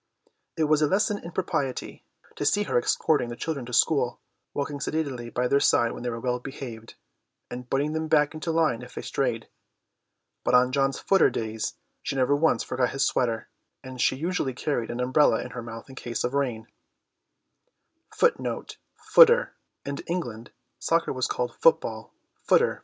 [0.57, 2.03] It was a lesson in propriety
[2.35, 4.19] to see her escorting the children to school,
[4.51, 6.95] walking sedately by their side when they were well behaved,
[7.51, 9.47] and butting them back into line if they strayed.
[10.43, 13.47] On John's footer days she never once forgot his sweater,
[13.83, 16.65] and she usually carried an umbrella in her mouth in case of rain.